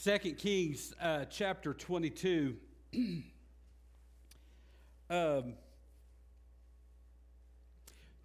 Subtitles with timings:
[0.00, 2.54] Second Kings uh, chapter 22.
[5.10, 5.54] um,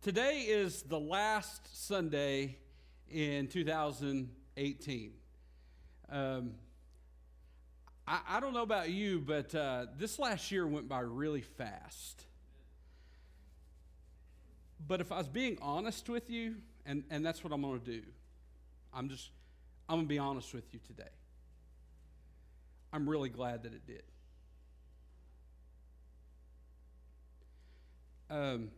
[0.03, 2.57] today is the last Sunday
[3.09, 5.13] in 2018.
[6.11, 6.51] Um,
[8.07, 12.27] I, I, don't know about you, but uh, this last year went by really fast.
[14.87, 17.85] But if I was being honest with you, and, and that's what I'm going to
[17.85, 18.03] do,
[18.93, 19.31] I'm just,
[19.89, 21.09] I'm going to be honest with you today.
[22.93, 24.03] I'm really glad that it did.
[28.29, 28.69] Um,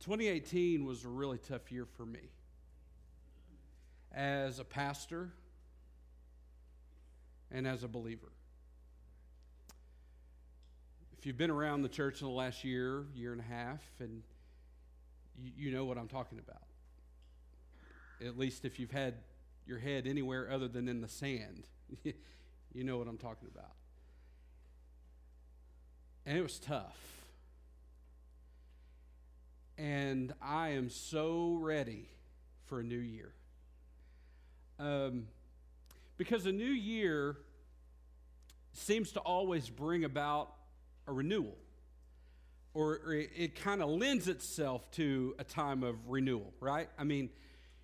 [0.00, 2.30] 2018 was a really tough year for me.
[4.14, 5.32] As a pastor
[7.50, 8.30] and as a believer.
[11.18, 14.22] If you've been around the church in the last year, year and a half, and
[15.36, 16.62] you, you know what I'm talking about.
[18.24, 19.14] At least if you've had
[19.66, 21.66] your head anywhere other than in the sand.
[22.76, 23.72] You know what I'm talking about.
[26.26, 26.98] And it was tough.
[29.78, 32.06] And I am so ready
[32.66, 33.32] for a new year.
[34.78, 35.28] Um,
[36.18, 37.38] because a new year
[38.74, 40.52] seems to always bring about
[41.06, 41.56] a renewal,
[42.74, 46.90] or, or it, it kind of lends itself to a time of renewal, right?
[46.98, 47.30] I mean,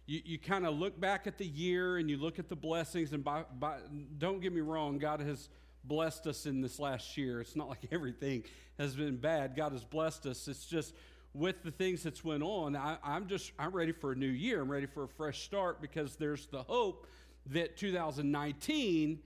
[0.06, 3.12] you, you kind of look back at the year and you look at the blessings,
[3.12, 3.78] and by, by,
[4.18, 5.48] don't get me wrong, God has
[5.84, 7.40] blessed us in this last year.
[7.40, 8.44] It's not like everything
[8.78, 9.56] has been bad.
[9.56, 10.48] God has blessed us.
[10.48, 10.94] It's just
[11.34, 14.60] with the things that's went on, I, I'm just I'm ready for a new year.
[14.60, 17.06] I'm ready for a fresh start because there's the hope
[17.46, 19.18] that 2019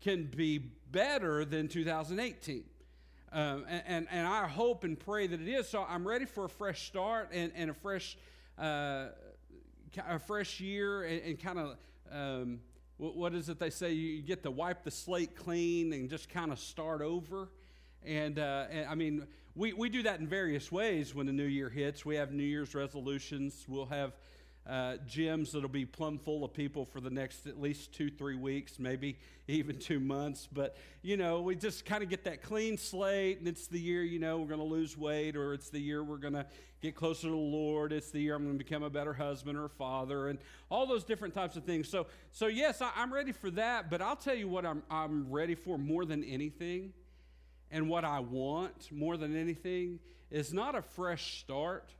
[0.00, 2.64] can be better than 2018.
[3.32, 5.66] Um, and, and, and, I hope and pray that it is.
[5.66, 8.18] So I'm ready for a fresh start and, and a fresh
[8.58, 9.06] uh,
[9.96, 11.76] a fresh year and, and kind of
[12.10, 12.60] um,
[12.96, 13.92] what, what is it they say?
[13.92, 17.48] You get to wipe the slate clean and just kind of start over.
[18.04, 21.44] And, uh, and, I mean, we, we do that in various ways when the new
[21.44, 22.04] year hits.
[22.04, 23.64] We have New Year's resolutions.
[23.68, 24.12] We'll have
[24.66, 28.36] uh, gyms that'll be plumb full of people for the next at least two, three
[28.36, 29.18] weeks, maybe
[29.48, 30.48] even two months.
[30.52, 34.02] But, you know, we just kind of get that clean slate, and it's the year,
[34.02, 36.46] you know, we're going to lose weight, or it's the year we're going to
[36.80, 37.92] get closer to the Lord.
[37.92, 40.38] It's the year I'm going to become a better husband or father, and
[40.70, 41.88] all those different types of things.
[41.88, 45.30] So, so yes, I, I'm ready for that, but I'll tell you what I'm, I'm
[45.30, 46.92] ready for more than anything,
[47.70, 49.98] and what I want more than anything
[50.30, 51.90] is not a fresh start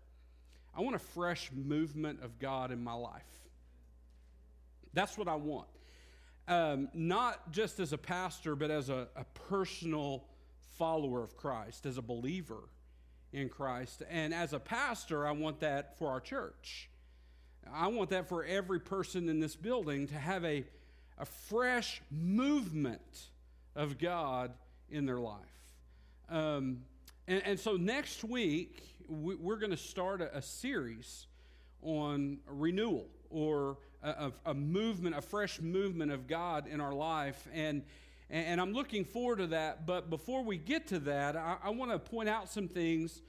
[0.74, 3.22] I want a fresh movement of God in my life.
[4.94, 5.68] That's what I want.
[6.48, 10.24] Um, not just as a pastor, but as a, a personal
[10.78, 12.68] follower of Christ, as a believer
[13.32, 14.02] in Christ.
[14.10, 16.88] And as a pastor, I want that for our church.
[17.72, 20.64] I want that for every person in this building to have a,
[21.18, 23.28] a fresh movement
[23.76, 24.52] of God
[24.90, 25.38] in their life.
[26.28, 26.82] Um,
[27.28, 31.26] and, and so next week, we're going to start a, a, series
[31.82, 37.48] on renewal or a, a, movement, a fresh movement of God in our life.
[37.52, 37.82] And,
[38.30, 39.86] and I'm looking forward to that.
[39.86, 43.22] But before we get to that, I, I want to point out some things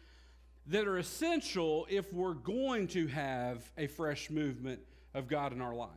[0.68, 4.80] that are essential if we're going to have a fresh movement
[5.14, 5.90] of God in our life.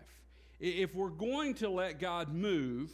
[0.59, 2.91] If we're going to let God move,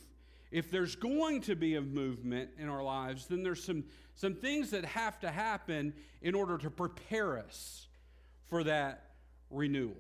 [0.53, 3.83] if there's going to be a movement in our lives, then there's some,
[4.15, 7.89] some things that have to happen in order to prepare us
[8.49, 9.13] for that
[9.51, 9.97] renewal.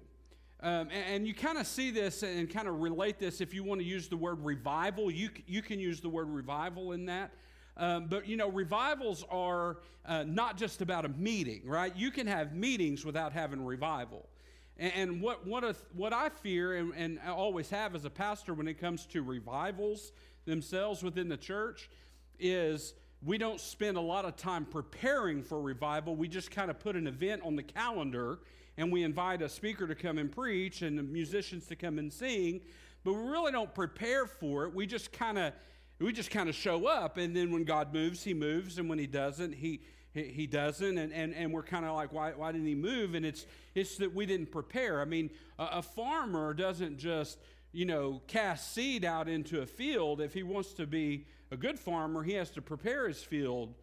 [0.60, 3.64] Um, and, and, you kind of see this and kind of relate this if you
[3.64, 7.32] want to use the word revival, you, you can use the word revival in that.
[7.76, 11.96] Um, but you know, revivals are uh, not just about a meeting, right?
[11.96, 14.28] You can have meetings without having revival.
[14.76, 18.10] And, and what, what, a, what I fear and, and I always have as a
[18.10, 20.12] pastor when it comes to revivals
[20.44, 21.90] themselves within the church
[22.38, 22.94] is
[23.24, 26.16] we don't spend a lot of time preparing for revival.
[26.16, 28.40] We just kind of put an event on the calendar
[28.76, 32.12] and we invite a speaker to come and preach and the musicians to come and
[32.12, 32.60] sing,
[33.04, 34.74] but we really don't prepare for it.
[34.74, 35.52] We just kind of
[35.98, 38.98] we just kind of show up and then when God moves, he moves and when
[38.98, 39.82] he doesn't, he
[40.14, 43.24] he, doesn't and, and, and we're kind of like why, why didn't he move and
[43.24, 47.38] it's it's that we didn't prepare i mean a, a farmer doesn't just
[47.72, 51.78] you know, cast seed out into a field, if he wants to be a good
[51.78, 53.74] farmer, he has to prepare his field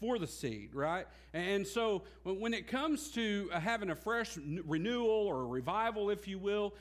[0.00, 1.06] for the seed, right?
[1.32, 6.38] And so when it comes to uh, having a fresh renewal or revival, if you
[6.38, 6.74] will,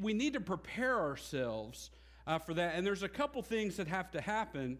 [0.00, 1.90] we need to prepare ourselves
[2.26, 2.74] uh, for that.
[2.74, 4.78] And there's a couple things that have to happen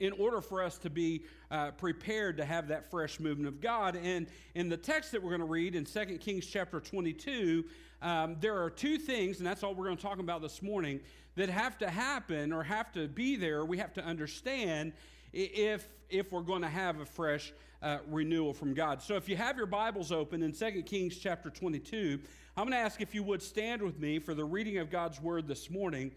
[0.00, 3.96] in order for us to be uh, prepared to have that fresh movement of God.
[3.96, 7.64] And in the text that we're going to read in 2 Kings chapter 22,
[8.02, 11.00] um, there are two things, and that's all we're going to talk about this morning,
[11.36, 13.64] that have to happen or have to be there.
[13.64, 14.92] We have to understand
[15.32, 17.52] if, if we're going to have a fresh
[17.82, 19.02] uh, renewal from God.
[19.02, 22.20] So if you have your Bibles open in 2 Kings chapter 22,
[22.56, 25.20] I'm going to ask if you would stand with me for the reading of God's
[25.20, 26.12] word this morning.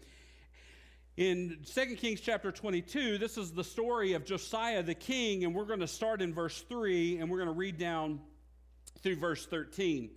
[1.16, 5.64] In 2 Kings chapter 22, this is the story of Josiah the king, and we're
[5.64, 8.20] going to start in verse 3 and we're going to read down
[9.02, 10.10] through verse 13.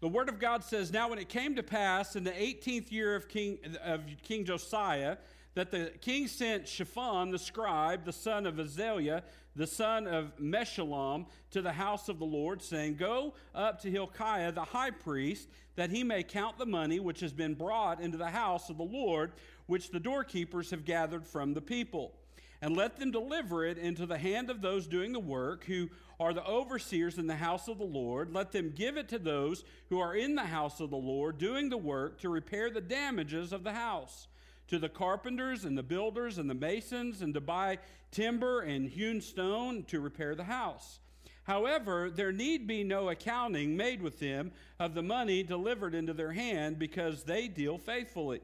[0.00, 3.14] The word of God says, Now when it came to pass in the 18th year
[3.14, 5.18] of King, of king Josiah,
[5.54, 9.22] that the king sent Shaphan the scribe, the son of Azaliah,
[9.54, 14.52] the son of Meshullam, to the house of the Lord, saying, Go up to Hilkiah
[14.52, 18.30] the high priest, that he may count the money which has been brought into the
[18.30, 19.32] house of the Lord
[19.68, 22.12] which the doorkeepers have gathered from the people.
[22.60, 26.32] And let them deliver it into the hand of those doing the work, who are
[26.32, 28.34] the overseers in the house of the Lord.
[28.34, 31.68] Let them give it to those who are in the house of the Lord, doing
[31.68, 34.26] the work to repair the damages of the house,
[34.66, 37.78] to the carpenters and the builders and the masons, and to buy
[38.10, 40.98] timber and hewn stone to repair the house.
[41.44, 44.50] However, there need be no accounting made with them
[44.80, 48.40] of the money delivered into their hand, because they deal faithfully.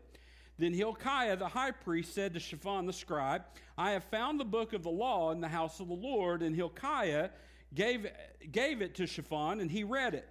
[0.59, 3.43] Then Hilkiah the high priest said to Shaphan the scribe,
[3.77, 6.43] I have found the book of the law in the house of the Lord.
[6.43, 7.31] And Hilkiah
[7.75, 8.07] gave,
[8.53, 10.29] gave it to Shaphan, and he read it.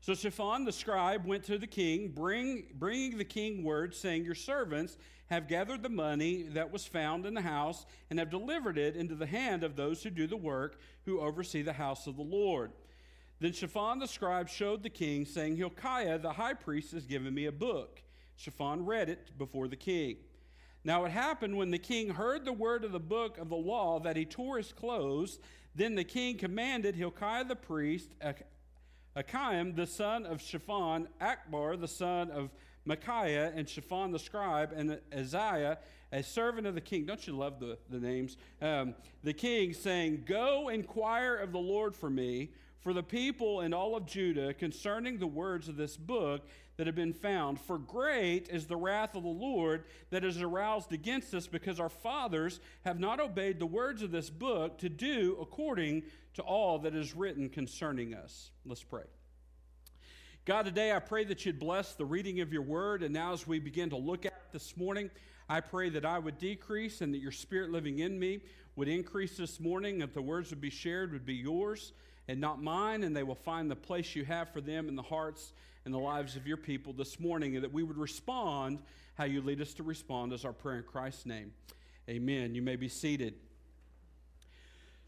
[0.00, 4.34] So Shaphan the scribe went to the king, bring, bringing the king word, saying, Your
[4.34, 8.96] servants have gathered the money that was found in the house, and have delivered it
[8.96, 12.22] into the hand of those who do the work, who oversee the house of the
[12.22, 12.72] Lord.
[13.38, 17.46] Then Shaphan the scribe showed the king, saying, Hilkiah the high priest has given me
[17.46, 18.02] a book.
[18.36, 20.16] Shaphan read it before the king.
[20.84, 24.00] Now it happened when the king heard the word of the book of the law
[24.00, 25.38] that he tore his clothes.
[25.74, 28.10] Then the king commanded Hilkiah the priest,
[29.16, 32.50] Ahikam the son of Shaphan, Achbor the son of
[32.84, 35.78] Micaiah, and Shaphan the scribe, and Asaiah,
[36.10, 37.06] a servant of the king.
[37.06, 38.36] Don't you love the, the names?
[38.60, 42.50] Um, the king saying, Go inquire of the Lord for me,
[42.82, 46.42] for the people and all of Judah concerning the words of this book
[46.76, 47.60] that have been found.
[47.60, 51.88] For great is the wrath of the Lord that is aroused against us because our
[51.88, 56.02] fathers have not obeyed the words of this book to do according
[56.34, 58.50] to all that is written concerning us.
[58.66, 59.04] Let's pray.
[60.44, 63.04] God, today I pray that you'd bless the reading of your word.
[63.04, 65.08] And now, as we begin to look at it this morning,
[65.48, 68.40] I pray that I would decrease and that your spirit living in me
[68.74, 71.92] would increase this morning, that the words would be shared would be yours
[72.28, 75.02] and not mine, and they will find the place you have for them in the
[75.02, 75.52] hearts
[75.84, 78.80] and the lives of your people this morning, and that we would respond
[79.14, 81.52] how you lead us to respond as our prayer in Christ's name.
[82.08, 82.54] Amen.
[82.54, 83.34] You may be seated.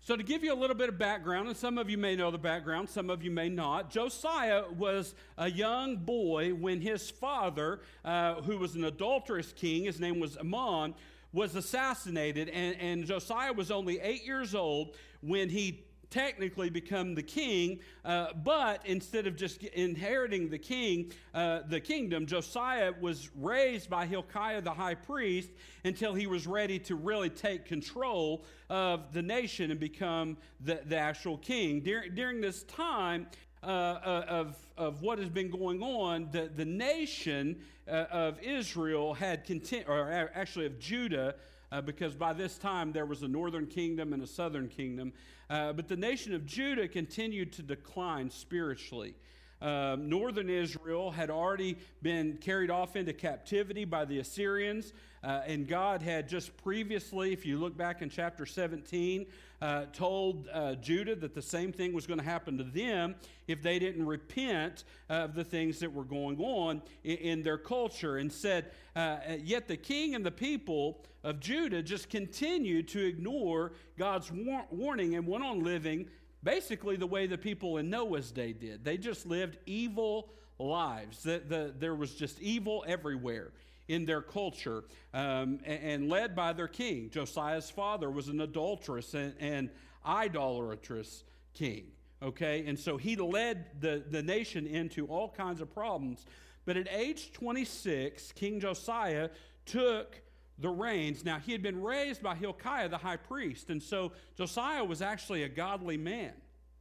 [0.00, 2.30] So, to give you a little bit of background, and some of you may know
[2.30, 7.80] the background, some of you may not, Josiah was a young boy when his father,
[8.04, 10.94] uh, who was an adulterous king, his name was Amon,
[11.32, 12.50] was assassinated.
[12.50, 15.84] And, and Josiah was only eight years old when he
[16.14, 22.24] technically become the king, uh, but instead of just inheriting the king, uh, the kingdom,
[22.24, 25.50] Josiah was raised by Hilkiah the high priest
[25.84, 30.96] until he was ready to really take control of the nation and become the, the
[30.96, 31.80] actual king.
[31.80, 33.26] Dur- during this time,
[33.64, 37.56] uh, uh of, of what has been going on, the, the nation
[37.88, 41.34] uh, of Israel had content, or actually of Judah,
[41.74, 45.12] uh, because by this time there was a northern kingdom and a southern kingdom.
[45.50, 49.14] Uh, but the nation of Judah continued to decline spiritually.
[49.60, 54.92] Um, northern Israel had already been carried off into captivity by the Assyrians,
[55.24, 59.26] uh, and God had just previously, if you look back in chapter 17,
[59.64, 63.14] uh, told uh, Judah that the same thing was going to happen to them
[63.48, 68.18] if they didn't repent of the things that were going on in, in their culture,
[68.18, 73.72] and said, uh, Yet the king and the people of Judah just continued to ignore
[73.96, 76.10] God's war- warning and went on living
[76.42, 78.84] basically the way the people in Noah's day did.
[78.84, 80.28] They just lived evil
[80.58, 81.22] lives.
[81.22, 83.52] The, the, there was just evil everywhere
[83.88, 87.10] in their culture um, and, led by their king.
[87.10, 89.70] Josiah's father was an adulterous and, and
[90.06, 91.86] idolatrous king.
[92.22, 96.24] Okay, and so he led the, the nation into all kinds of problems.
[96.64, 99.28] But at age 26, King Josiah
[99.66, 100.20] took
[100.58, 101.24] the reins.
[101.24, 105.42] Now, he had been raised by Hilkiah, the high priest, and so Josiah was actually
[105.42, 106.32] a godly man,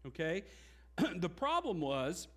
[0.07, 0.43] okay?
[1.15, 2.27] the problem was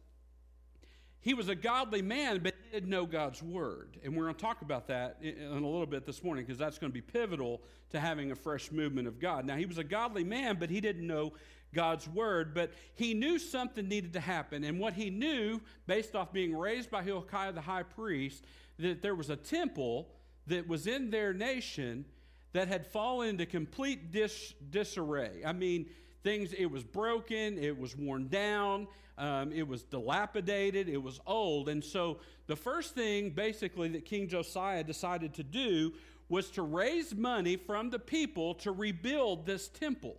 [1.20, 3.98] he was a godly man, but did know God's word.
[4.04, 6.78] And we're going to talk about that in, a little bit this morning because that's
[6.78, 9.44] going to be pivotal to having a fresh movement of God.
[9.44, 11.32] Now, he was a godly man, but he didn't know
[11.74, 14.64] God's word, but he knew something needed to happen.
[14.64, 18.44] And what he knew, based off being raised by Hilkiah the high priest,
[18.78, 20.08] that there was a temple
[20.46, 22.04] that was in their nation
[22.52, 25.42] that had fallen into complete dis- disarray.
[25.44, 25.86] I mean,
[26.22, 31.68] things, it was broken, it was worn down, um, it was dilapidated, it was old.
[31.68, 35.92] And so the first thing, basically, that King Josiah decided to do
[36.28, 40.16] was to raise money from the people to rebuild this temple,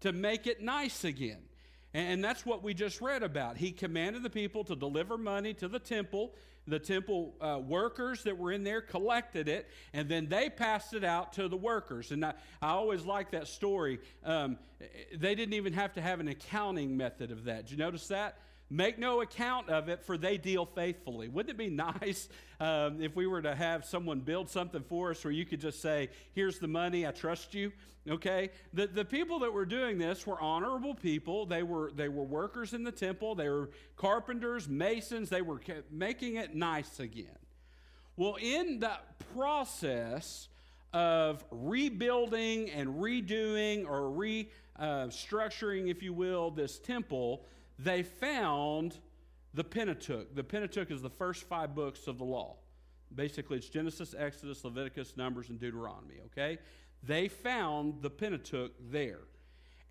[0.00, 1.42] to make it nice again.
[1.94, 3.56] And that's what we just read about.
[3.56, 6.34] He commanded the people to deliver money to the temple.
[6.66, 11.04] The temple uh, workers that were in there collected it, and then they passed it
[11.04, 12.10] out to the workers.
[12.10, 14.00] And I, I always like that story.
[14.24, 14.58] Um,
[15.14, 17.66] they didn't even have to have an accounting method of that.
[17.66, 18.38] Did you notice that?
[18.68, 21.28] Make no account of it, for they deal faithfully.
[21.28, 21.70] Wouldn't it be
[22.00, 25.60] nice um, if we were to have someone build something for us where you could
[25.60, 27.72] just say, Here's the money, I trust you?
[28.08, 28.50] Okay?
[28.72, 31.46] The, the people that were doing this were honorable people.
[31.46, 36.36] They were, they were workers in the temple, they were carpenters, masons, they were making
[36.36, 37.38] it nice again.
[38.16, 40.48] Well, in that process
[40.92, 47.44] of rebuilding and redoing or restructuring, uh, if you will, this temple,
[47.78, 48.96] they found
[49.54, 50.34] the Pentateuch.
[50.34, 52.56] The Pentateuch is the first five books of the law.
[53.14, 56.58] Basically, it's Genesis, Exodus, Leviticus, Numbers, and Deuteronomy, okay?
[57.02, 59.20] They found the Pentateuch there.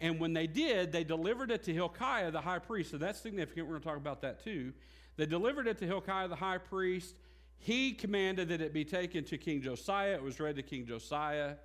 [0.02, 2.92] And when they did, they delivered it to Hilkiah, the high priest.
[2.92, 3.68] So that's significant.
[3.68, 4.74] We're going to talk about that too.
[5.16, 7.16] They delivered it to Hilkiah, the high priest.
[7.58, 10.16] He commanded that it be taken to King Josiah.
[10.16, 11.56] It was read to King Josiah.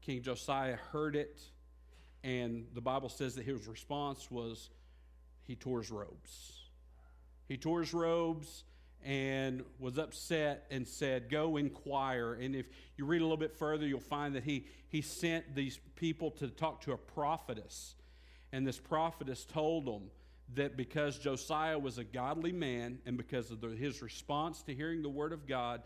[0.00, 1.40] King Josiah heard it.
[2.22, 4.70] And the Bible says that his response was
[5.46, 6.64] he tore his robes.
[7.46, 8.64] He tore his robes
[9.04, 12.34] and was upset and said, Go inquire.
[12.34, 15.78] And if you read a little bit further, you'll find that he, he sent these
[15.94, 17.94] people to talk to a prophetess.
[18.52, 20.10] And this prophetess told them
[20.54, 25.02] that because Josiah was a godly man and because of the, his response to hearing
[25.02, 25.82] the word of God,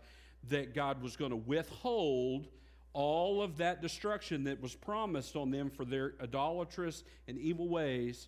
[0.49, 2.47] that God was going to withhold
[2.93, 8.27] all of that destruction that was promised on them for their idolatrous and evil ways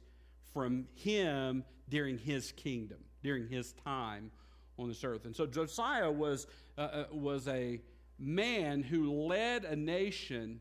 [0.54, 4.32] from him during his kingdom, during his time
[4.78, 5.26] on this earth.
[5.26, 7.80] And so Josiah was, uh, uh, was a
[8.18, 10.60] man who led a nation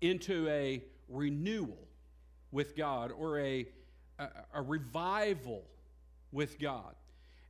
[0.00, 1.88] into a renewal
[2.50, 3.66] with God or a,
[4.18, 5.64] a, a revival
[6.32, 6.94] with God.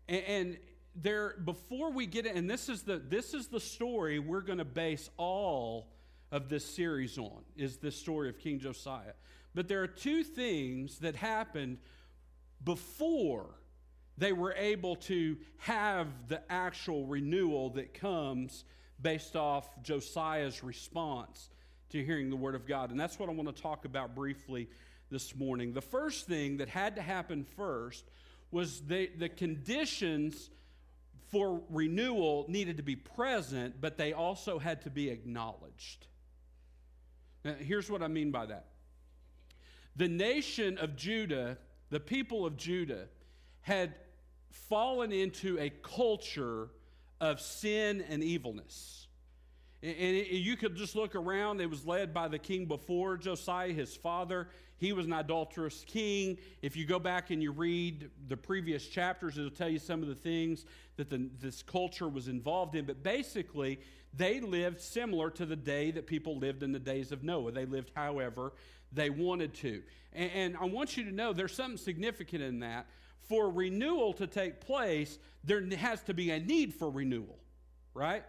[0.08, 0.58] And, and
[0.94, 4.58] there, before we get it, and this is the this is the story we're going
[4.58, 5.88] to base all
[6.30, 9.14] of this series on, is this story of King Josiah.
[9.54, 11.78] But there are two things that happened
[12.62, 13.46] before
[14.16, 18.64] they were able to have the actual renewal that comes
[19.00, 21.50] based off Josiah's response
[21.90, 22.90] to hearing the word of God.
[22.90, 24.68] And that's what I want to talk about briefly
[25.10, 25.72] this morning.
[25.72, 28.04] The first thing that had to happen first
[28.50, 30.50] was the, the conditions
[31.30, 36.06] for renewal needed to be present, but they also had to be acknowledged.
[37.44, 38.66] Now, here's what I mean by that
[39.96, 41.58] the nation of Judah,
[41.90, 43.06] the people of Judah,
[43.60, 43.94] had
[44.50, 46.68] fallen into a culture
[47.20, 49.06] of sin and evilness.
[49.82, 51.60] And you could just look around.
[51.60, 54.48] It was led by the king before Josiah, his father.
[54.78, 56.38] He was an adulterous king.
[56.62, 60.08] If you go back and you read the previous chapters, it'll tell you some of
[60.08, 60.64] the things
[60.96, 62.86] that the, this culture was involved in.
[62.86, 63.78] But basically,
[64.16, 67.52] they lived similar to the day that people lived in the days of Noah.
[67.52, 68.52] They lived, however,
[68.94, 69.82] they wanted to.
[70.12, 72.86] And, and I want you to know there's something significant in that.
[73.28, 77.38] For renewal to take place, there has to be a need for renewal,
[77.94, 78.22] right?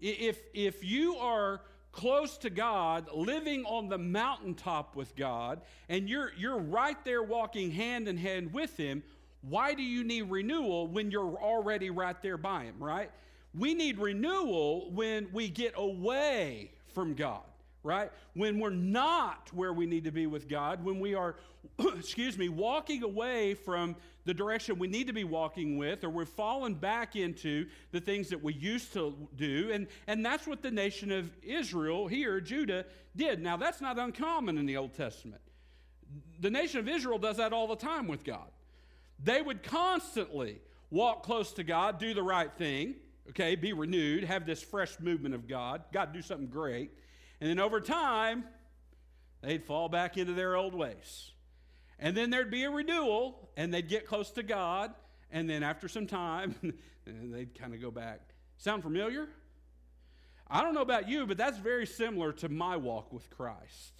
[0.00, 1.60] If, if you are
[1.92, 7.70] close to God, living on the mountaintop with God, and you're, you're right there walking
[7.70, 9.02] hand in hand with Him,
[9.42, 13.10] why do you need renewal when you're already right there by Him, right?
[13.54, 17.42] We need renewal when we get away from God
[17.82, 18.10] right?
[18.34, 21.36] When we're not where we need to be with God, when we are,
[21.96, 26.26] excuse me, walking away from the direction we need to be walking with, or we're
[26.26, 29.70] fallen back into the things that we used to do.
[29.72, 32.84] And, and that's what the nation of Israel here, Judah,
[33.16, 33.42] did.
[33.42, 35.40] Now, that's not uncommon in the Old Testament.
[36.40, 38.50] The nation of Israel does that all the time with God.
[39.22, 40.60] They would constantly
[40.90, 42.94] walk close to God, do the right thing,
[43.30, 45.82] okay, be renewed, have this fresh movement of God.
[45.92, 46.90] God do something great.
[47.40, 48.44] And then over time,
[49.40, 51.32] they'd fall back into their old ways.
[51.98, 54.92] And then there'd be a renewal, and they'd get close to God,
[55.32, 56.54] And then after some time,
[57.06, 58.20] they'd kind of go back.
[58.58, 59.28] Sound familiar?
[60.48, 63.99] I don't know about you, but that's very similar to my walk with Christ.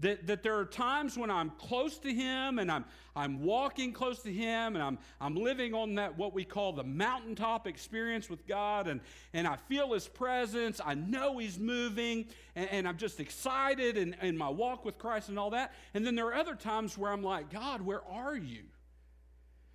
[0.00, 2.84] That, that there are times when I'm close to Him and I'm,
[3.16, 6.84] I'm walking close to Him and I'm, I'm living on that, what we call the
[6.84, 9.00] mountaintop experience with God, and,
[9.32, 10.80] and I feel His presence.
[10.84, 15.30] I know He's moving, and, and I'm just excited in, in my walk with Christ
[15.30, 15.74] and all that.
[15.94, 18.62] And then there are other times where I'm like, God, where are you?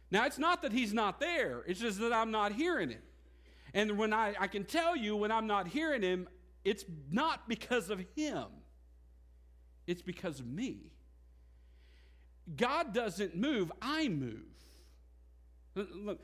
[0.09, 3.01] Now, it's not that He's not there, it's just that I'm not hearing Him.
[3.73, 6.29] And when I, I can tell you when I'm not hearing Him,
[6.63, 8.45] it's not because of Him
[9.87, 10.91] it's because of me.
[12.55, 14.41] God doesn't move, I move.
[15.75, 16.19] Look,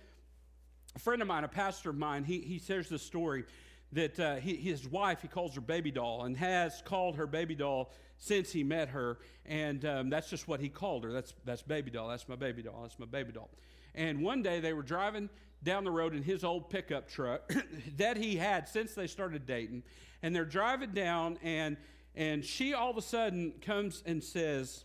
[0.96, 3.46] a friend of mine, a pastor of mine, he, he shares this story
[3.92, 7.56] that uh, he, his wife, he calls her baby doll, and has called her baby
[7.56, 9.18] doll since he met her.
[9.46, 11.12] And um, that's just what he called her.
[11.12, 12.10] That's, that's baby doll.
[12.10, 12.82] That's my baby doll.
[12.84, 13.50] That's my baby doll.
[13.96, 15.30] And one day they were driving
[15.64, 17.52] down the road in his old pickup truck
[17.98, 19.84] that he had since they started dating.
[20.22, 21.78] And they're driving down, and
[22.20, 24.84] and she all of a sudden comes and says,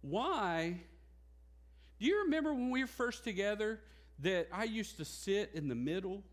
[0.00, 0.80] Why?
[2.00, 3.78] Do you remember when we were first together
[4.18, 6.24] that I used to sit in the middle,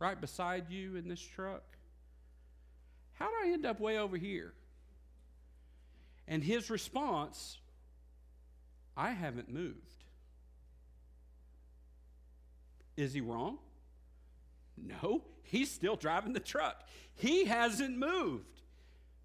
[0.00, 1.62] right beside you in this truck?
[3.12, 4.52] How did I end up way over here?
[6.26, 7.58] And his response,
[8.96, 9.76] I haven't moved.
[12.96, 13.58] Is he wrong?
[14.76, 16.84] No, he's still driving the truck.
[17.14, 18.60] He hasn't moved,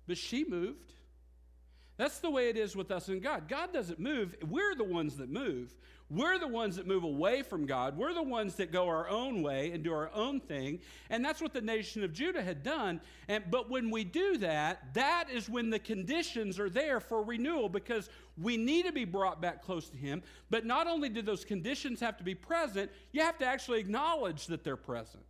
[0.07, 0.93] but she moved.
[1.97, 3.47] That's the way it is with us and God.
[3.47, 4.35] God doesn't move.
[4.49, 5.75] We're the ones that move.
[6.09, 7.95] We're the ones that move away from God.
[7.95, 10.79] We're the ones that go our own way and do our own thing.
[11.09, 12.99] And that's what the nation of Judah had done.
[13.29, 17.69] And, but when we do that, that is when the conditions are there for renewal
[17.69, 20.21] because we need to be brought back close to Him.
[20.49, 24.47] But not only do those conditions have to be present, you have to actually acknowledge
[24.47, 25.23] that they're present.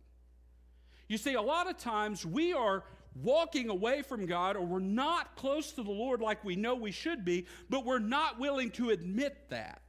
[1.08, 5.36] You see, a lot of times we are walking away from God or we're not
[5.36, 8.90] close to the Lord like we know we should be, but we're not willing to
[8.90, 9.80] admit that.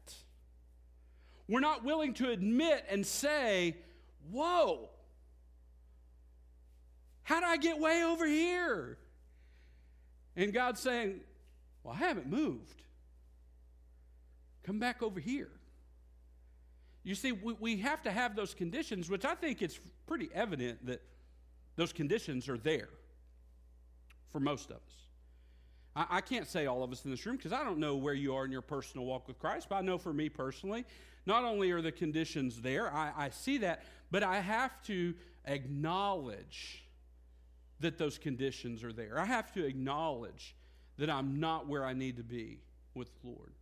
[1.48, 3.78] We're not willing to admit and say,
[4.32, 4.90] Whoa,
[7.24, 8.98] how did I get way over here?
[10.36, 11.20] And God's saying,
[11.84, 12.82] Well, I haven't moved.
[14.64, 15.52] Come back over here.
[17.04, 20.86] You see, we, we have to have those conditions, which I think it's pretty evident
[20.86, 21.02] that
[21.76, 22.90] those conditions are there
[24.32, 25.04] for most of us.
[25.96, 28.14] I, I can't say all of us in this room because I don't know where
[28.14, 30.86] you are in your personal walk with Christ, but I know for me personally,
[31.26, 35.14] not only are the conditions there, I, I see that, but I have to
[35.46, 36.84] acknowledge
[37.80, 39.20] that those conditions are there.
[39.20, 40.56] I have to acknowledge
[40.98, 42.60] that I'm not where I need to be
[42.94, 43.54] with the Lord.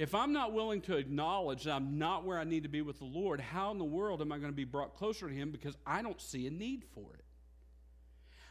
[0.00, 3.00] If I'm not willing to acknowledge that I'm not where I need to be with
[3.00, 5.50] the Lord, how in the world am I going to be brought closer to Him
[5.50, 7.24] because I don't see a need for it?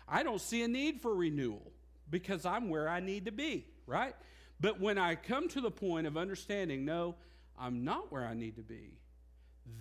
[0.07, 1.71] I don't see a need for renewal
[2.07, 4.13] because I'm where I need to be, right?
[4.59, 7.15] But when I come to the point of understanding, no,
[7.57, 8.99] I'm not where I need to be,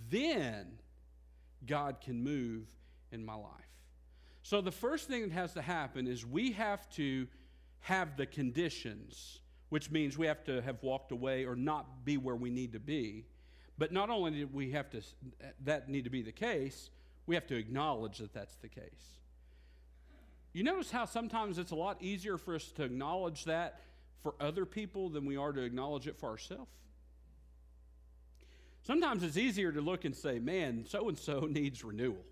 [0.09, 0.79] then
[1.67, 2.65] God can move
[3.11, 3.51] in my life.
[4.41, 7.27] So the first thing that has to happen is we have to
[7.81, 12.35] have the conditions, which means we have to have walked away or not be where
[12.35, 13.25] we need to be.
[13.77, 15.01] But not only do we have to
[15.63, 16.89] that need to be the case,
[17.25, 19.19] we have to acknowledge that that's the case.
[20.51, 23.81] You notice how sometimes it's a lot easier for us to acknowledge that
[24.23, 26.71] for other people than we are to acknowledge it for ourselves?
[28.81, 32.25] Sometimes it's easier to look and say, man, so and so needs renewal.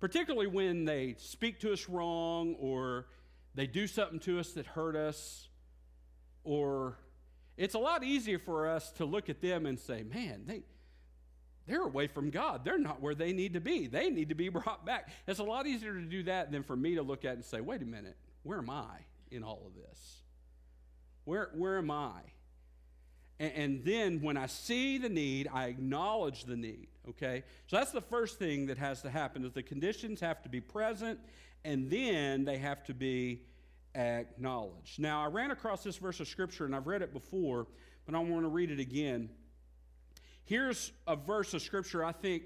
[0.00, 3.06] Particularly when they speak to us wrong or
[3.54, 5.48] they do something to us that hurt us,
[6.46, 6.96] or
[7.56, 10.62] it's a lot easier for us to look at them and say, man, they,
[11.66, 12.64] they're away from God.
[12.64, 13.88] They're not where they need to be.
[13.88, 15.10] They need to be brought back.
[15.26, 17.60] It's a lot easier to do that than for me to look at and say,
[17.60, 20.20] wait a minute, where am I in all of this?
[21.24, 22.20] Where, where am I?
[23.40, 26.86] And, and then when I see the need, I acknowledge the need.
[27.08, 27.42] Okay?
[27.66, 30.60] So that's the first thing that has to happen is the conditions have to be
[30.60, 31.18] present
[31.64, 33.42] and then they have to be
[33.96, 35.00] acknowledged.
[35.00, 37.66] Now, I ran across this verse of scripture and I've read it before,
[38.04, 39.30] but I want to read it again.
[40.44, 42.44] Here's a verse of scripture I think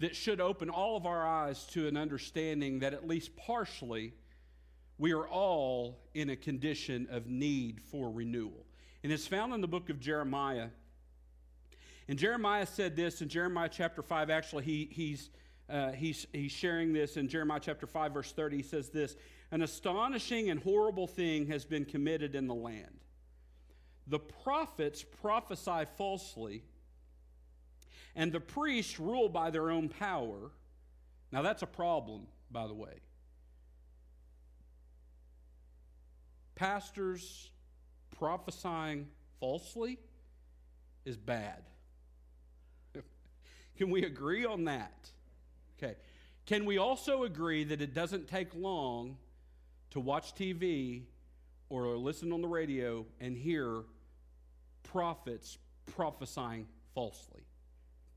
[0.00, 4.12] that should open all of our eyes to an understanding that, at least partially,
[4.98, 8.66] we are all in a condition of need for renewal.
[9.02, 10.68] And it's found in the book of Jeremiah.
[12.08, 14.30] And Jeremiah said this in Jeremiah chapter 5.
[14.30, 15.30] Actually, he, he's,
[15.70, 18.56] uh, he's, he's sharing this in Jeremiah chapter 5, verse 30.
[18.56, 19.16] He says this
[19.50, 23.00] An astonishing and horrible thing has been committed in the land
[24.06, 26.62] the prophets prophesy falsely,
[28.14, 30.52] and the priests rule by their own power.
[31.32, 33.00] Now, that's a problem, by the way.
[36.54, 37.50] Pastors
[38.16, 39.08] prophesying
[39.40, 39.98] falsely
[41.04, 41.64] is bad.
[43.76, 45.10] Can we agree on that?
[45.76, 45.96] Okay.
[46.46, 49.18] Can we also agree that it doesn't take long
[49.96, 51.02] to watch TV
[51.70, 53.82] or listen on the radio and hear
[54.82, 57.42] prophets prophesying falsely?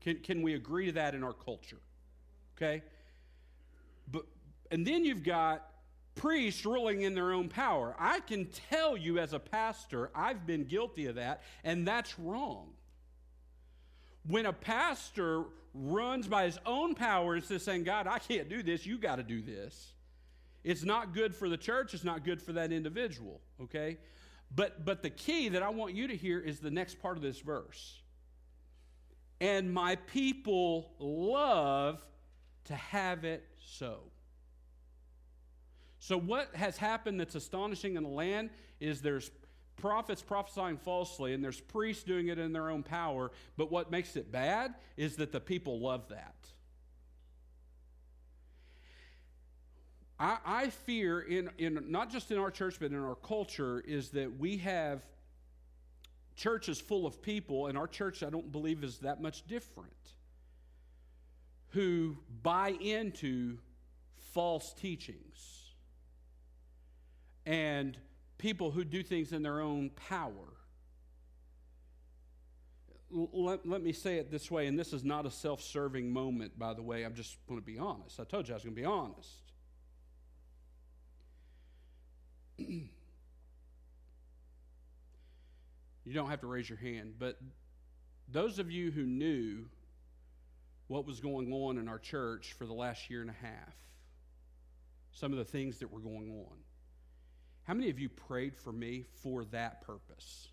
[0.02, 1.80] Can, can we agree to that in our culture?
[2.56, 2.82] Okay?
[4.10, 4.26] But,
[4.70, 5.66] and then you've got
[6.14, 7.96] priests ruling in their own power.
[7.98, 12.72] I can tell you as a pastor, I've been guilty of that, and that's wrong.
[14.26, 18.62] When a pastor runs by his own power instead of saying, God, I can't do
[18.62, 19.94] this, you got to do this,
[20.64, 23.98] it's not good for the church, it's not good for that individual, okay?
[24.54, 27.22] But, but the key that I want you to hear is the next part of
[27.22, 28.00] this verse.
[29.40, 32.04] And my people love
[32.64, 34.00] to have it so.
[35.98, 39.30] So, what has happened that's astonishing in the land is there's
[39.76, 43.30] prophets prophesying falsely and there's priests doing it in their own power.
[43.56, 46.34] But what makes it bad is that the people love that.
[50.20, 54.10] I, I fear, in, in not just in our church, but in our culture, is
[54.10, 55.02] that we have
[56.36, 59.90] churches full of people, and our church, I don't believe, is that much different,
[61.70, 63.56] who buy into
[64.34, 65.72] false teachings
[67.46, 67.96] and
[68.36, 70.32] people who do things in their own power.
[73.10, 76.58] Let, let me say it this way, and this is not a self serving moment,
[76.58, 77.04] by the way.
[77.04, 78.20] I'm just going to be honest.
[78.20, 79.49] I told you I was going to be honest.
[86.04, 87.38] you don't have to raise your hand, but
[88.28, 89.66] those of you who knew
[90.88, 93.74] what was going on in our church for the last year and a half,
[95.12, 96.56] some of the things that were going on,
[97.64, 100.48] how many of you prayed for me for that purpose?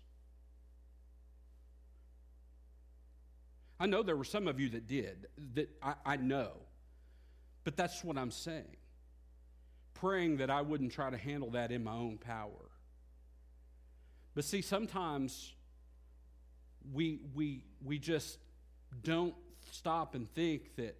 [3.80, 6.50] I know there were some of you that did, that I, I know.
[7.64, 8.76] But that's what I'm saying.
[10.00, 12.70] Praying that I wouldn't try to handle that in my own power.
[14.34, 15.52] But see, sometimes
[16.92, 18.38] we, we, we just
[19.02, 19.34] don't
[19.72, 20.96] stop and think that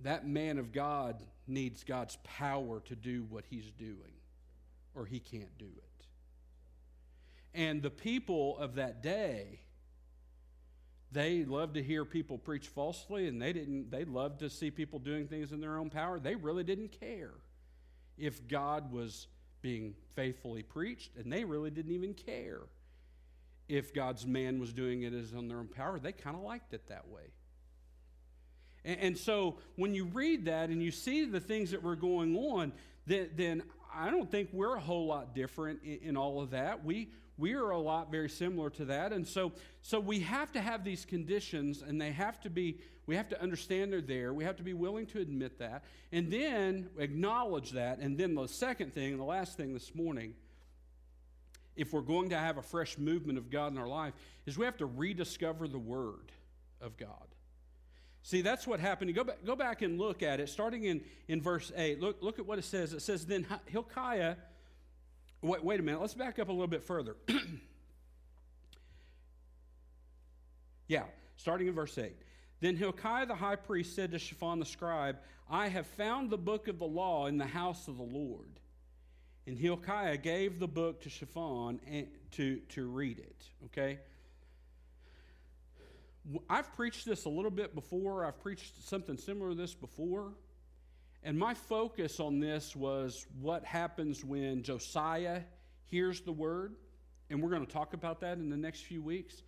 [0.00, 4.14] that man of God needs God's power to do what he's doing,
[4.94, 6.06] or he can't do it.
[7.54, 9.60] And the people of that day,
[11.10, 13.90] they loved to hear people preach falsely, and they didn't.
[13.90, 16.20] They loved to see people doing things in their own power.
[16.20, 17.32] They really didn't care
[18.18, 19.26] if God was
[19.62, 22.60] being faithfully preached, and they really didn't even care
[23.68, 25.98] if God's man was doing it as on their own power.
[25.98, 27.32] They kind of liked it that way.
[28.84, 32.36] And, and, so when you read that and you see the things that were going
[32.36, 32.72] on,
[33.06, 33.62] then, then
[33.94, 36.84] I don't think we're a whole lot different in, in all of that.
[36.84, 39.12] We, we are a lot very similar to that.
[39.12, 43.14] And so, so we have to have these conditions and they have to be, we
[43.14, 44.34] have to understand they're there.
[44.34, 48.00] We have to be willing to admit that and then acknowledge that.
[48.00, 50.34] And then the second thing, and the last thing this morning,
[51.76, 54.64] if we're going to have a fresh movement of God in our life, is we
[54.64, 56.32] have to rediscover the Word
[56.80, 57.28] of God.
[58.22, 59.14] See, that's what happened.
[59.14, 62.00] Go back, go back and look at it, starting in, in verse 8.
[62.00, 62.92] Look, look at what it says.
[62.92, 64.34] It says, Then Hilkiah,
[65.42, 67.16] wait, wait a minute, let's back up a little bit further.
[70.88, 71.04] yeah,
[71.36, 72.12] starting in verse 8.
[72.60, 75.18] Then Hilkiah the high priest said to Shaphan the scribe,
[75.50, 78.60] I have found the book of the law in the house of the Lord.
[79.46, 81.80] And Hilkiah gave the book to Shaphan
[82.32, 83.44] to, to read it.
[83.66, 83.98] Okay?
[86.50, 88.26] I've preached this a little bit before.
[88.26, 90.32] I've preached something similar to this before.
[91.22, 95.42] And my focus on this was what happens when Josiah
[95.86, 96.76] hears the word.
[97.30, 99.42] And we're going to talk about that in the next few weeks.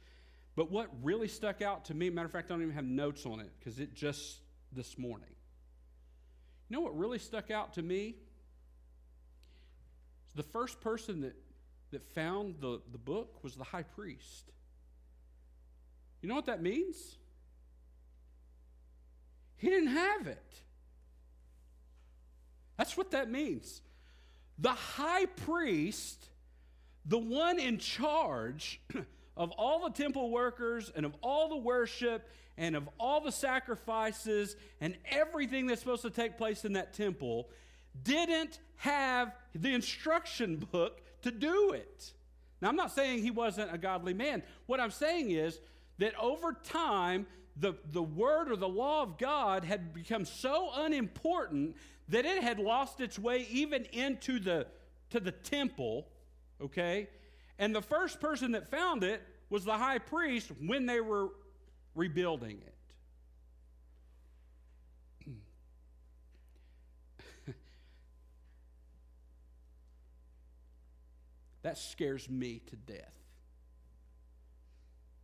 [0.57, 3.25] But what really stuck out to me, matter of fact, I don't even have notes
[3.25, 4.41] on it because it just
[4.73, 5.31] this morning.
[6.69, 8.17] You know what really stuck out to me?
[10.35, 11.35] The first person that,
[11.91, 14.51] that found the, the book was the high priest.
[16.21, 17.17] You know what that means?
[19.57, 20.63] He didn't have it.
[22.81, 23.83] That's what that means.
[24.59, 26.31] The high priest,
[27.05, 28.81] the one in charge
[29.37, 34.57] of all the temple workers and of all the worship and of all the sacrifices
[34.81, 37.51] and everything that's supposed to take place in that temple,
[38.03, 42.15] didn't have the instruction book to do it.
[42.63, 44.43] Now, I'm not saying he wasn't a godly man.
[44.65, 45.61] What I'm saying is
[45.99, 51.77] that over time, the, the word or the law of God had become so unimportant
[52.09, 54.67] that it had lost its way even into the,
[55.11, 56.07] to the temple,
[56.61, 57.09] okay?
[57.59, 61.29] And the first person that found it was the high priest when they were
[61.95, 62.75] rebuilding it.
[71.63, 73.13] that scares me to death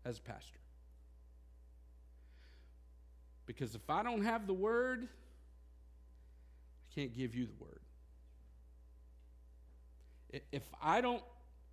[0.05, 0.59] as a pastor.
[3.47, 5.09] Because if I don't have the word,
[6.91, 7.81] I can't give you the word.
[10.53, 11.23] If I don't,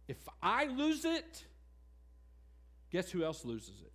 [0.07, 1.43] if I lose it,
[2.91, 3.91] guess who else loses it?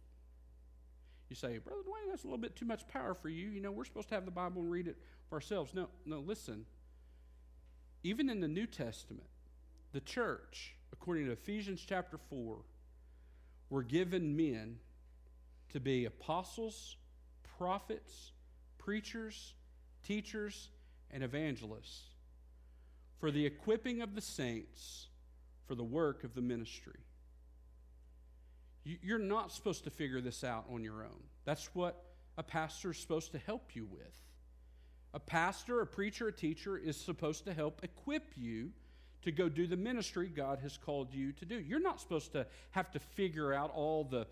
[1.28, 3.48] You say, Brother Dwayne, that's a little bit too much power for you.
[3.48, 4.96] You know, we're supposed to have the Bible and read it
[5.28, 5.72] for ourselves.
[5.74, 6.64] No, no, listen.
[8.02, 9.28] Even in the New Testament,
[9.92, 12.58] the church, according to Ephesians chapter 4,
[13.70, 14.78] were given men
[15.70, 16.96] to be apostles,
[17.58, 18.32] prophets,
[18.78, 19.54] preachers,
[20.06, 20.70] teachers,
[21.10, 22.04] and evangelists
[23.18, 25.08] for the equipping of the saints
[25.66, 27.00] for the work of the ministry.
[28.84, 31.22] You're not supposed to figure this out on your own.
[31.44, 32.02] That's what
[32.38, 34.22] a pastor is supposed to help you with.
[35.12, 38.70] A pastor, a preacher, a teacher is supposed to help equip you
[39.22, 41.58] to go do the ministry God has called you to do.
[41.58, 44.26] You're not supposed to have to figure out all the.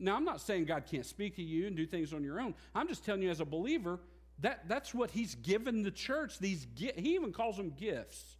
[0.00, 2.54] Now, I'm not saying God can't speak to you and do things on your own.
[2.74, 4.00] I'm just telling you, as a believer,
[4.40, 6.38] that, that's what He's given the church.
[6.38, 8.36] These He even calls them gifts.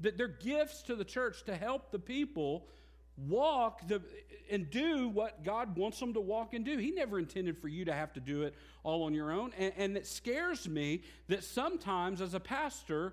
[0.00, 2.68] That they're gifts to the church to help the people
[3.16, 4.00] walk the,
[4.50, 6.78] and do what God wants them to walk and do.
[6.78, 9.52] He never intended for you to have to do it all on your own.
[9.58, 13.12] And, and it scares me that sometimes, as a pastor,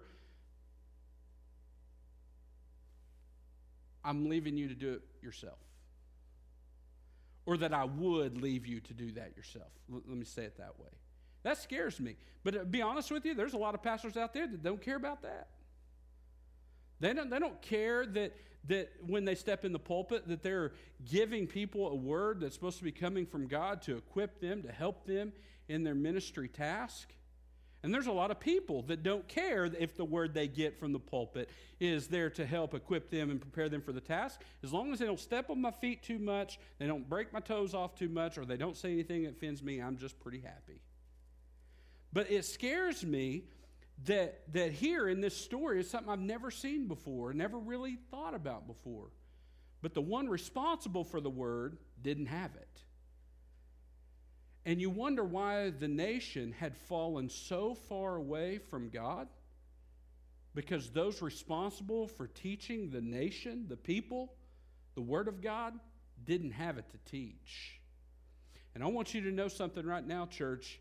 [4.03, 5.57] I'm leaving you to do it yourself.
[7.45, 9.71] Or that I would leave you to do that yourself.
[9.91, 10.89] L- let me say it that way.
[11.43, 12.15] That scares me.
[12.43, 14.81] But to be honest with you, there's a lot of pastors out there that don't
[14.81, 15.49] care about that.
[16.99, 18.35] They don't, they don't care that,
[18.67, 20.73] that when they step in the pulpit that they're
[21.05, 24.71] giving people a word that's supposed to be coming from God to equip them, to
[24.71, 25.33] help them
[25.67, 27.13] in their ministry task.
[27.85, 30.91] And there's a lot of people that don't care if the word they get from
[30.91, 34.41] the pulpit is there to help equip them and prepare them for the task.
[34.63, 37.41] As long as they don't step on my feet too much, they don't break my
[37.41, 40.39] toes off too much, or they don't say anything that offends me, I'm just pretty
[40.39, 40.81] happy.
[42.11, 43.43] But it scares me
[44.05, 48.33] that, that here in this story is something I've never seen before, never really thought
[48.33, 49.09] about before.
[49.83, 52.81] But the one responsible for the word didn't have it.
[54.65, 59.27] And you wonder why the nation had fallen so far away from God?
[60.55, 64.33] Because those responsible for teaching the nation, the people,
[64.95, 65.73] the Word of God,
[66.23, 67.79] didn't have it to teach.
[68.73, 70.79] And I want you to know something right now, church.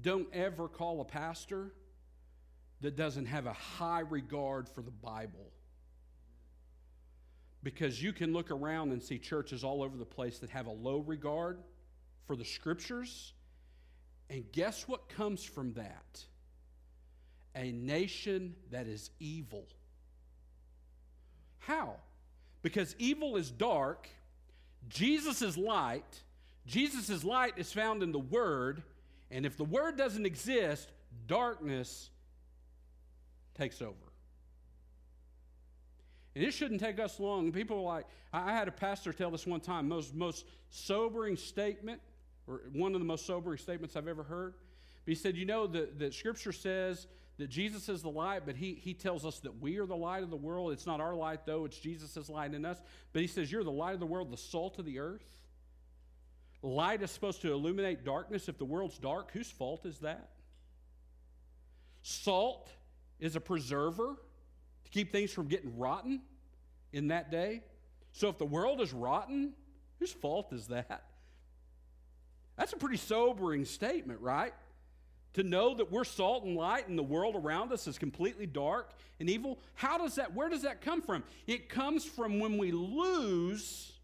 [0.00, 1.72] Don't ever call a pastor
[2.80, 5.52] that doesn't have a high regard for the Bible.
[7.64, 10.70] Because you can look around and see churches all over the place that have a
[10.70, 11.58] low regard
[12.26, 13.32] for the scriptures.
[14.30, 16.22] And guess what comes from that?
[17.56, 19.66] A nation that is evil.
[21.58, 21.96] How?
[22.62, 24.08] Because evil is dark,
[24.88, 26.22] Jesus is light,
[26.66, 28.82] Jesus' light is found in the Word,
[29.30, 30.90] and if the Word doesn't exist,
[31.26, 32.10] darkness
[33.54, 34.03] takes over.
[36.34, 37.52] And it shouldn't take us long.
[37.52, 42.00] People are like, I had a pastor tell this one time, most, most sobering statement,
[42.46, 44.54] or one of the most sobering statements I've ever heard.
[45.04, 47.06] But he said, You know, the, the scripture says
[47.38, 50.22] that Jesus is the light, but he, he tells us that we are the light
[50.22, 50.72] of the world.
[50.72, 52.80] It's not our light, though, it's Jesus' light in us.
[53.12, 55.40] But he says, You're the light of the world, the salt of the earth.
[56.62, 58.48] Light is supposed to illuminate darkness.
[58.48, 60.30] If the world's dark, whose fault is that?
[62.02, 62.70] Salt
[63.20, 64.16] is a preserver
[64.94, 66.20] keep things from getting rotten
[66.92, 67.62] in that day.
[68.12, 69.52] So if the world is rotten,
[69.98, 71.02] whose fault is that?
[72.56, 74.54] That's a pretty sobering statement, right?
[75.32, 78.92] To know that we're salt and light and the world around us is completely dark
[79.18, 79.58] and evil.
[79.74, 81.24] How does that, where does that come from?
[81.48, 83.94] It comes from when we lose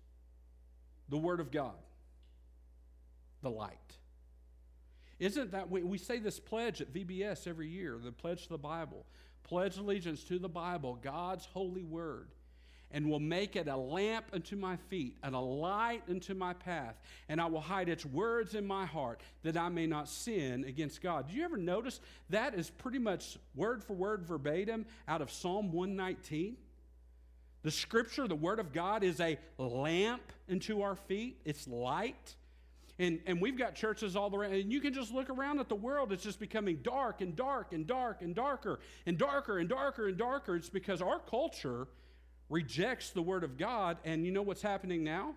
[1.09, 1.77] the Word of God,
[3.43, 3.77] the light.
[5.21, 8.59] Isn't that, we, we say this pledge at VBS every year, the pledge to the
[8.59, 9.07] Bible
[9.51, 12.29] pledge allegiance to the Bible, God's holy word.
[12.93, 17.01] and will make it a lamp unto my feet and a light unto my path.
[17.29, 21.01] And I will hide its words in my heart that I may not sin against
[21.01, 21.29] God.
[21.29, 25.71] Do you ever notice that is pretty much word for word verbatim out of Psalm
[25.71, 26.57] 119?
[27.63, 32.35] The scripture, the word of God, is a lamp unto our feet, it's light.
[33.01, 35.75] And, and we've got churches all around, and you can just look around at the
[35.75, 36.13] world.
[36.13, 40.19] It's just becoming dark and dark and dark and darker and darker and darker and
[40.19, 40.55] darker.
[40.55, 41.89] It's because our culture
[42.51, 43.97] rejects the Word of God.
[44.05, 45.35] And you know what's happening now?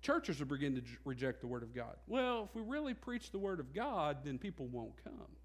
[0.00, 1.96] Churches are beginning to reject the Word of God.
[2.06, 5.36] Well, if we really preach the Word of God, then people won't come.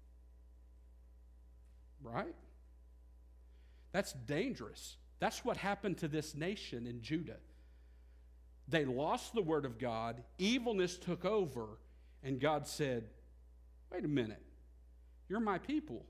[2.02, 2.34] Right?
[3.92, 4.96] That's dangerous.
[5.18, 7.36] That's what happened to this nation in Judah.
[8.70, 11.66] They lost the word of God, evilness took over,
[12.22, 13.04] and God said,
[13.92, 14.42] Wait a minute,
[15.28, 16.06] you're my people.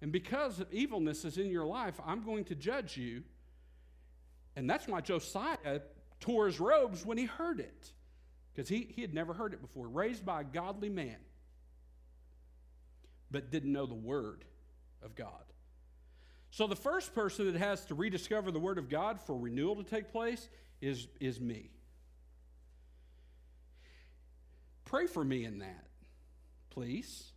[0.00, 3.24] And because evilness is in your life, I'm going to judge you.
[4.54, 5.80] And that's why Josiah
[6.20, 7.92] tore his robes when he heard it,
[8.54, 9.88] because he, he had never heard it before.
[9.88, 11.16] Raised by a godly man,
[13.28, 14.44] but didn't know the word
[15.02, 15.32] of God.
[16.50, 19.82] So the first person that has to rediscover the word of God for renewal to
[19.82, 20.48] take place
[20.80, 21.70] is, is me.
[24.84, 25.84] Pray for me in that,
[26.70, 27.32] please.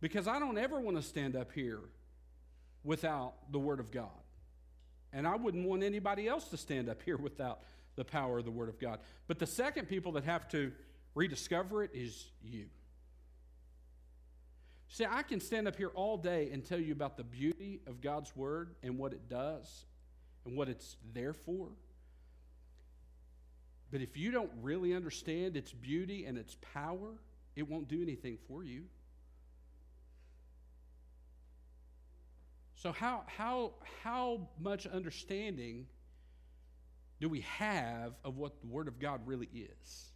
[0.00, 1.80] Because I don't ever want to stand up here
[2.84, 4.10] without the Word of God.
[5.12, 7.60] And I wouldn't want anybody else to stand up here without
[7.96, 8.98] the power of the Word of God.
[9.28, 10.72] But the second people that have to
[11.14, 12.66] rediscover it is you.
[14.88, 18.00] See, I can stand up here all day and tell you about the beauty of
[18.02, 19.86] God's Word and what it does
[20.44, 21.68] and what it's there for.
[23.92, 27.10] But if you don't really understand its beauty and its power,
[27.54, 28.84] it won't do anything for you.
[32.74, 35.86] So, how, how, how much understanding
[37.20, 40.10] do we have of what the Word of God really is?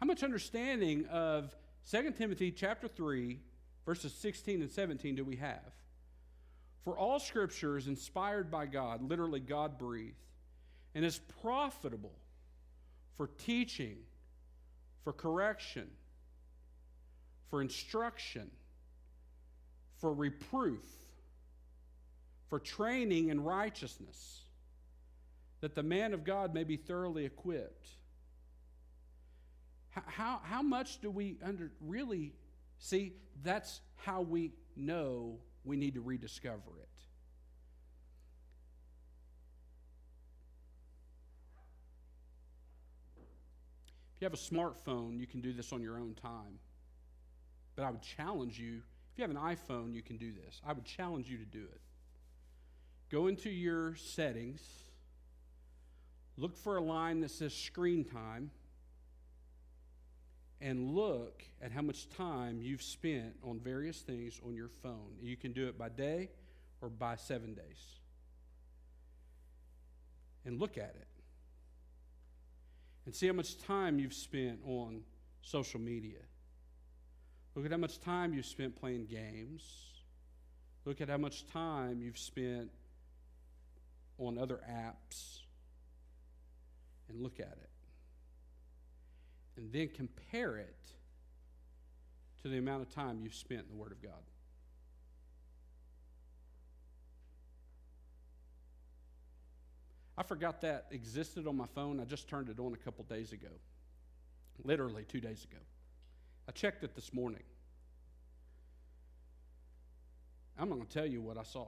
[0.00, 1.54] How much understanding of
[1.90, 3.38] 2 Timothy chapter 3,
[3.84, 5.72] verses 16 and 17 do we have?
[6.84, 10.16] For all scripture is inspired by God, literally God breathed
[10.94, 12.14] and is profitable
[13.16, 13.96] for teaching,
[15.02, 15.88] for correction,
[17.50, 18.50] for instruction,
[19.98, 20.84] for reproof,
[22.48, 24.42] for training in righteousness,
[25.60, 27.88] that the man of God may be thoroughly equipped.
[29.90, 32.32] How, how, much do we under, really
[32.78, 33.12] see?
[33.42, 36.88] That's how we know we need to rediscover it.
[44.24, 46.58] You have a smartphone, you can do this on your own time.
[47.76, 48.80] But I would challenge you,
[49.12, 50.62] if you have an iPhone, you can do this.
[50.66, 51.80] I would challenge you to do it.
[53.10, 54.62] Go into your settings,
[56.38, 58.50] look for a line that says screen time,
[60.58, 65.18] and look at how much time you've spent on various things on your phone.
[65.20, 66.30] You can do it by day
[66.80, 67.98] or by seven days.
[70.46, 71.13] And look at it
[73.06, 75.02] and see how much time you've spent on
[75.42, 76.20] social media.
[77.54, 79.62] Look at how much time you've spent playing games.
[80.84, 82.70] Look at how much time you've spent
[84.18, 85.40] on other apps.
[87.08, 87.70] And look at it.
[89.56, 90.76] And then compare it
[92.42, 94.12] to the amount of time you've spent in the Word of God.
[100.16, 101.98] I forgot that existed on my phone.
[102.00, 103.48] I just turned it on a couple days ago,
[104.62, 105.60] literally two days ago.
[106.48, 107.42] I checked it this morning.
[110.58, 111.66] I'm not going to tell you what I saw.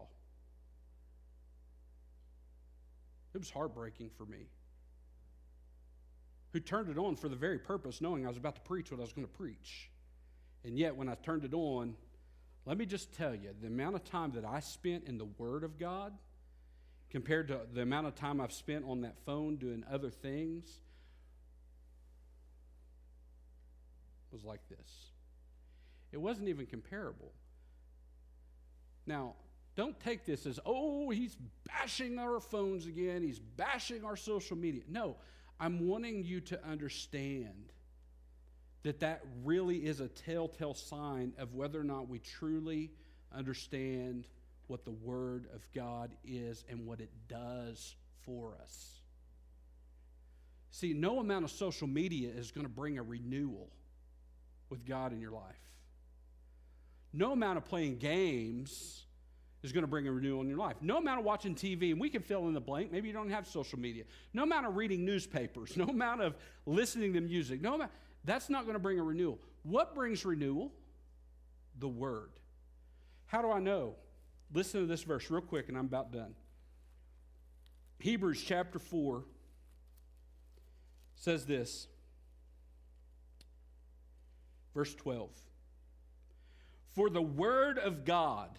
[3.34, 4.46] It was heartbreaking for me.
[6.52, 8.98] Who turned it on for the very purpose, knowing I was about to preach what
[8.98, 9.90] I was going to preach.
[10.64, 11.96] And yet, when I turned it on,
[12.64, 15.64] let me just tell you the amount of time that I spent in the Word
[15.64, 16.12] of God
[17.10, 20.80] compared to the amount of time I've spent on that phone doing other things
[24.32, 25.10] was like this.
[26.12, 27.32] It wasn't even comparable.
[29.06, 29.34] Now,
[29.76, 34.82] don't take this as, oh, he's bashing our phones again, he's bashing our social media.
[34.88, 35.16] No,
[35.60, 37.72] I'm wanting you to understand
[38.82, 42.90] that that really is a telltale sign of whether or not we truly
[43.34, 44.26] understand
[44.68, 49.00] what the Word of God is and what it does for us.
[50.70, 53.70] See, no amount of social media is going to bring a renewal
[54.68, 55.56] with God in your life.
[57.12, 59.04] No amount of playing games
[59.62, 60.76] is going to bring a renewal in your life.
[60.80, 62.92] No amount of watching TV, and we can fill in the blank.
[62.92, 64.04] Maybe you don't have social media.
[64.34, 65.76] No amount of reading newspapers.
[65.76, 66.34] No amount of
[66.66, 67.60] listening to music.
[67.62, 67.90] No amount.
[68.24, 69.38] That's not going to bring a renewal.
[69.62, 70.72] What brings renewal?
[71.78, 72.30] The Word.
[73.26, 73.94] How do I know?
[74.52, 76.34] Listen to this verse real quick, and I'm about done.
[77.98, 79.24] Hebrews chapter 4
[81.16, 81.88] says this.
[84.74, 85.30] Verse 12.
[86.94, 88.50] For the Word of God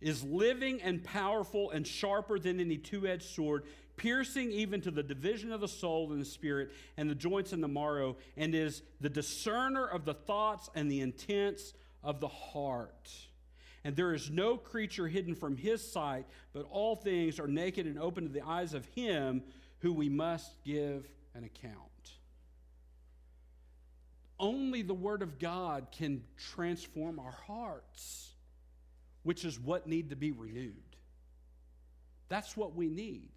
[0.00, 3.64] is living and powerful and sharper than any two edged sword,
[3.96, 7.62] piercing even to the division of the soul and the spirit and the joints and
[7.62, 13.10] the marrow, and is the discerner of the thoughts and the intents of the heart.
[13.84, 17.98] And there is no creature hidden from his sight, but all things are naked and
[17.98, 19.42] open to the eyes of him
[19.80, 21.76] who we must give an account.
[24.38, 28.32] Only the Word of God can transform our hearts
[29.22, 30.74] which is what need to be renewed.
[32.28, 33.30] That's what we need.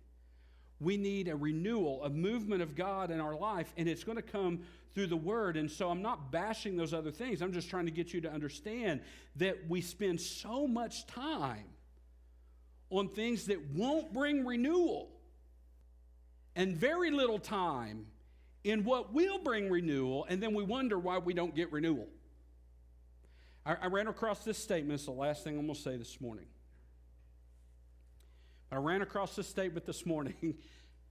[0.80, 4.22] We need a renewal, a movement of God in our life, and it's going to
[4.22, 4.62] come
[4.94, 5.58] through the Word.
[5.58, 7.42] And so I'm not bashing those other things.
[7.42, 9.02] I'm just trying to get you to understand
[9.38, 11.66] that we spend so much time
[12.90, 15.10] on things that won't bring renewal
[16.56, 18.08] and very little time
[18.64, 22.08] in what will bring renewal, and then we wonder why we don't get renewal.
[23.66, 24.94] I, I ran across this statement.
[24.94, 26.46] It's the last thing I'm going to say this morning.
[28.72, 30.56] I ran across this statement this morning.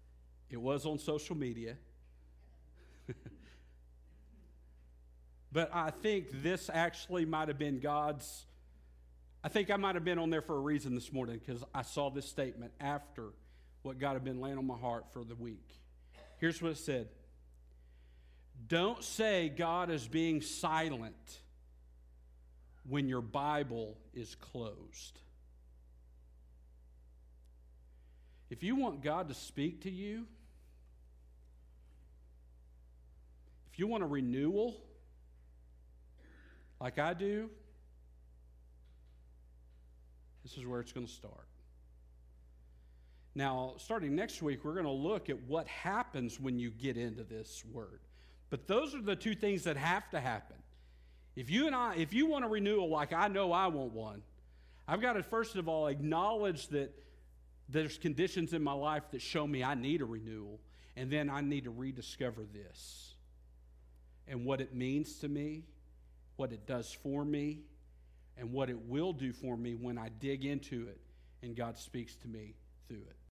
[0.51, 1.77] it was on social media.
[5.53, 8.47] but I think this actually might have been God's.
[9.43, 11.83] I think I might have been on there for a reason this morning because I
[11.83, 13.31] saw this statement after
[13.83, 15.79] what God had been laying on my heart for the week.
[16.39, 17.09] Here's what it said
[18.67, 21.41] Don't say God is being silent
[22.89, 25.21] when your Bible is closed.
[28.51, 30.27] If you want God to speak to you,
[33.73, 34.77] if you want a renewal,
[36.81, 37.51] like I do,
[40.43, 41.49] this is where it's going to start.
[43.35, 47.25] Now, starting next week, we're going to look at what happens when you get into
[47.25, 48.01] this word.
[48.51, 50.57] But those are the two things that have to happen.
[51.35, 54.23] If you and I, if you want a renewal like I know I want one,
[54.87, 56.95] I've got to first of all acknowledge that
[57.69, 60.61] there's conditions in my life that show me I need a renewal,
[60.97, 63.15] and then I need to rediscover this
[64.27, 65.65] and what it means to me,
[66.37, 67.61] what it does for me,
[68.37, 71.01] and what it will do for me when I dig into it
[71.43, 72.55] and God speaks to me
[72.89, 73.17] through it.